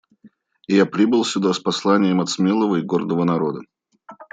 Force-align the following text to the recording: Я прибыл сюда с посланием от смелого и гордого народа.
Я 0.75 0.87
прибыл 0.87 1.23
сюда 1.23 1.53
с 1.53 1.59
посланием 1.59 2.21
от 2.21 2.29
смелого 2.31 2.77
и 2.77 2.81
гордого 2.81 3.23
народа. 3.23 3.61